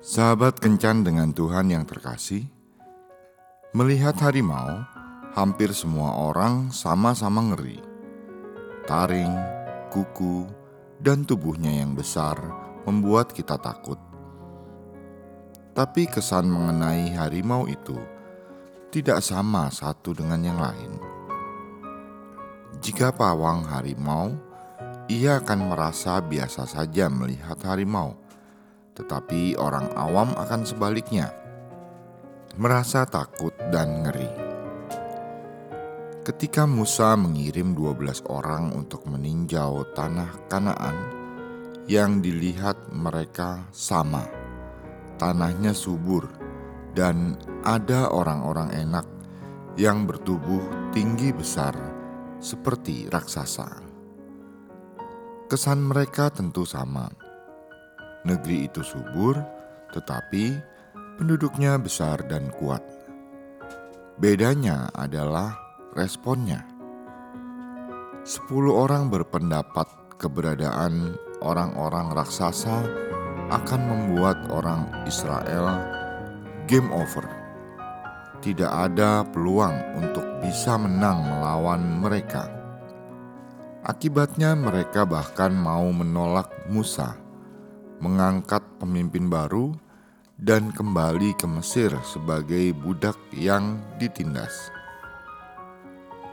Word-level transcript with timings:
Sahabat 0.00 0.58
kencan 0.58 1.06
dengan 1.06 1.30
Tuhan 1.30 1.70
yang 1.70 1.84
terkasih, 1.86 2.48
melihat 3.70 4.18
harimau 4.18 4.82
hampir 5.30 5.70
semua 5.70 6.10
orang 6.26 6.74
sama-sama 6.74 7.54
ngeri. 7.54 7.78
Taring, 8.90 9.34
kuku, 9.94 10.50
dan 10.98 11.22
tubuhnya 11.22 11.70
yang 11.70 11.94
besar 11.94 12.36
membuat 12.82 13.30
kita 13.30 13.54
takut. 13.62 13.96
Tapi 15.70 16.10
kesan 16.10 16.50
mengenai 16.50 17.14
harimau 17.14 17.70
itu 17.70 17.94
tidak 18.90 19.22
sama 19.22 19.70
satu 19.70 20.10
dengan 20.10 20.42
yang 20.42 20.58
lain. 20.58 20.92
Jika 22.82 23.14
pawang 23.14 23.70
harimau, 23.70 24.34
ia 25.06 25.38
akan 25.38 25.70
merasa 25.70 26.18
biasa 26.18 26.66
saja 26.66 27.06
melihat 27.06 27.60
harimau, 27.62 28.18
tetapi 28.98 29.54
orang 29.62 29.94
awam 29.94 30.34
akan 30.34 30.66
sebaliknya, 30.66 31.30
merasa 32.58 33.06
takut 33.06 33.54
dan 33.70 34.02
ngeri. 34.02 34.49
Ketika 36.20 36.68
Musa 36.68 37.16
mengirim 37.16 37.72
12 37.72 38.28
orang 38.28 38.76
untuk 38.76 39.08
meninjau 39.08 39.88
tanah 39.96 40.28
Kanaan, 40.52 41.20
yang 41.90 42.22
dilihat 42.22 42.92
mereka 42.94 43.66
sama. 43.74 44.22
Tanahnya 45.18 45.74
subur 45.74 46.30
dan 46.94 47.34
ada 47.66 48.12
orang-orang 48.14 48.70
enak 48.72 49.06
yang 49.74 50.06
bertubuh 50.06 50.92
tinggi 50.94 51.34
besar 51.34 51.74
seperti 52.38 53.10
raksasa. 53.10 53.82
Kesan 55.50 55.82
mereka 55.82 56.30
tentu 56.30 56.62
sama. 56.62 57.10
Negeri 58.22 58.70
itu 58.70 58.86
subur, 58.86 59.34
tetapi 59.90 60.56
penduduknya 61.18 61.74
besar 61.80 62.22
dan 62.30 62.54
kuat. 62.54 62.86
Bedanya 64.20 64.92
adalah 64.94 65.56
responnya. 65.94 66.62
Sepuluh 68.22 68.86
orang 68.86 69.10
berpendapat 69.10 69.88
keberadaan 70.20 71.18
orang-orang 71.42 72.14
raksasa 72.14 72.84
akan 73.50 73.80
membuat 73.90 74.38
orang 74.54 74.86
Israel 75.08 75.82
game 76.70 76.86
over. 76.94 77.26
Tidak 78.40 78.70
ada 78.70 79.26
peluang 79.26 79.74
untuk 79.98 80.24
bisa 80.40 80.78
menang 80.78 81.26
melawan 81.26 81.82
mereka. 82.00 82.48
Akibatnya, 83.84 84.54
mereka 84.54 85.08
bahkan 85.08 85.50
mau 85.52 85.88
menolak 85.90 86.48
Musa, 86.68 87.16
mengangkat 87.98 88.62
pemimpin 88.78 89.28
baru, 89.28 89.72
dan 90.40 90.72
kembali 90.72 91.36
ke 91.36 91.44
Mesir 91.48 91.92
sebagai 92.04 92.72
budak 92.76 93.16
yang 93.32 93.80
ditindas. 94.00 94.79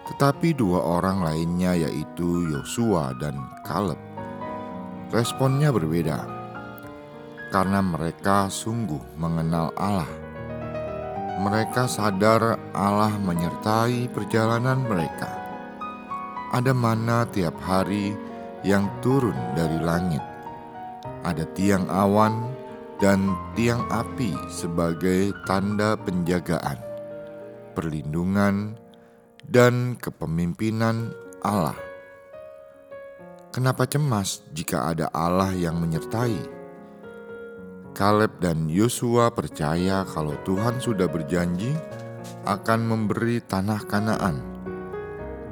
Tetapi 0.07 0.55
dua 0.55 0.79
orang 0.79 1.19
lainnya 1.19 1.75
yaitu 1.75 2.47
Yosua 2.47 3.11
dan 3.19 3.35
Kaleb. 3.67 3.99
Responnya 5.11 5.71
berbeda. 5.71 6.23
Karena 7.51 7.79
mereka 7.79 8.47
sungguh 8.47 9.19
mengenal 9.19 9.71
Allah. 9.75 10.09
Mereka 11.37 11.85
sadar 11.87 12.59
Allah 12.75 13.13
menyertai 13.19 14.09
perjalanan 14.11 14.83
mereka. 14.83 15.31
Ada 16.55 16.71
mana 16.71 17.27
tiap 17.27 17.59
hari 17.63 18.15
yang 18.63 18.87
turun 19.03 19.35
dari 19.55 19.79
langit. 19.83 20.23
Ada 21.27 21.43
tiang 21.55 21.85
awan 21.91 22.47
dan 22.97 23.35
tiang 23.53 23.85
api 23.93 24.33
sebagai 24.49 25.29
tanda 25.45 25.93
penjagaan, 25.99 26.79
perlindungan, 27.77 28.73
dan 29.45 29.99
kepemimpinan 29.99 31.13
Allah. 31.45 31.77
Kenapa 33.53 33.89
cemas 33.89 34.45
jika 34.53 34.93
ada 34.93 35.09
Allah 35.13 35.53
yang 35.53 35.81
menyertai? 35.81 36.57
Kaleb 37.97 38.37
dan 38.37 38.69
Yosua 38.69 39.33
percaya 39.33 40.05
kalau 40.05 40.37
Tuhan 40.45 40.77
sudah 40.77 41.09
berjanji 41.09 41.73
akan 42.45 42.79
memberi 42.85 43.41
tanah 43.41 43.81
Kanaan. 43.89 44.37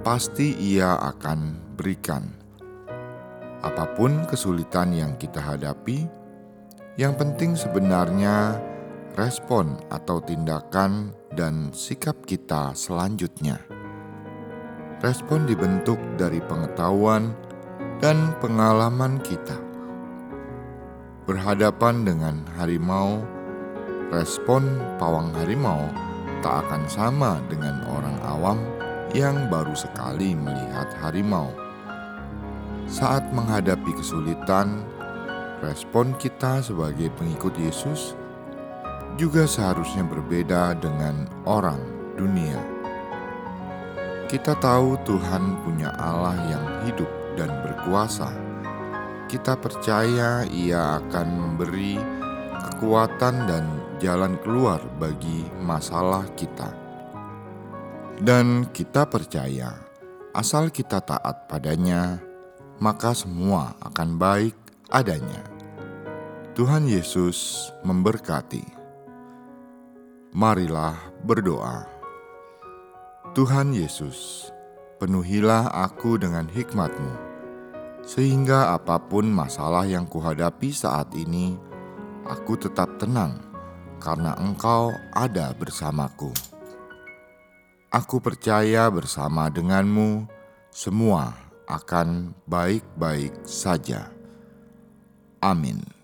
Pasti 0.06 0.53
Ia 0.53 0.94
akan 1.01 1.74
berikan. 1.74 2.29
Apa 3.66 3.97
pun 3.97 4.29
kesulitan 4.29 4.94
yang 4.94 5.18
kita 5.18 5.41
hadapi, 5.41 6.06
yang 7.01 7.18
penting 7.18 7.57
sebenarnya 7.57 8.62
respon 9.18 9.81
atau 9.90 10.22
tindakan 10.22 11.18
dan 11.34 11.74
sikap 11.74 12.22
kita 12.29 12.78
selanjutnya. 12.78 13.75
Respon 15.05 15.45
dibentuk 15.45 16.01
dari 16.17 16.41
pengetahuan 16.41 17.29
dan 18.01 18.33
pengalaman 18.41 19.21
kita. 19.21 19.53
Berhadapan 21.29 22.01
dengan 22.01 22.41
harimau, 22.57 23.21
respon 24.09 24.65
pawang 24.97 25.29
harimau 25.38 25.94
tak 26.41 26.65
akan 26.65 26.89
sama 26.89 27.38
dengan 27.53 27.85
orang 27.85 28.17
awam 28.25 28.57
yang 29.13 29.45
baru 29.45 29.77
sekali 29.77 30.33
melihat 30.33 30.89
harimau. 31.05 31.53
Saat 32.89 33.29
menghadapi 33.29 33.94
kesulitan, 33.94 34.81
respon 35.61 36.17
kita 36.17 36.65
sebagai 36.65 37.13
pengikut 37.13 37.53
Yesus 37.61 38.17
juga 39.21 39.45
seharusnya 39.45 40.01
berbeda 40.01 40.73
dengan 40.81 41.29
orang 41.45 41.77
dunia. 42.17 42.75
Kita 44.25 44.58
tahu 44.58 44.97
Tuhan 45.06 45.62
punya 45.62 45.94
Allah 46.02 46.34
yang 46.50 46.66
hidup 46.90 47.08
dan 47.38 47.53
berkuasa. 47.62 48.34
Kita 49.30 49.53
percaya 49.53 50.41
Ia 50.50 50.97
akan 50.97 51.28
memberi 51.30 52.02
kekuatan 52.58 53.36
dan 53.46 53.69
jalan 54.02 54.34
keluar 54.41 54.81
bagi 54.97 55.45
masalah 55.62 56.25
kita. 56.33 56.74
Dan 58.18 58.66
kita 58.74 59.06
percaya, 59.06 59.77
asal 60.33 60.74
kita 60.74 61.06
taat 61.06 61.45
padanya, 61.45 62.18
maka 62.81 63.13
semua 63.13 63.78
akan 63.78 64.18
baik 64.18 64.57
adanya. 64.89 65.45
Tuhan 66.57 66.89
Yesus 66.89 67.69
memberkati. 67.86 68.63
Marilah 70.33 70.98
berdoa. 71.21 71.94
Tuhan 73.35 73.75
Yesus, 73.75 74.47
penuhilah 74.95 75.67
aku 75.67 76.15
dengan 76.15 76.47
hikmat-Mu, 76.47 77.13
sehingga 77.99 78.71
apa 78.71 78.95
pun 78.95 79.27
masalah 79.27 79.83
yang 79.83 80.07
kuhadapi 80.07 80.71
saat 80.71 81.11
ini, 81.19 81.59
aku 82.23 82.55
tetap 82.55 82.95
tenang 82.95 83.43
karena 83.99 84.39
Engkau 84.39 84.95
ada 85.11 85.51
bersamaku. 85.51 86.31
Aku 87.91 88.23
percaya 88.23 88.87
bersama 88.87 89.51
denganmu, 89.51 90.31
semua 90.71 91.35
akan 91.67 92.31
baik-baik 92.47 93.35
saja. 93.43 94.15
Amin. 95.43 95.94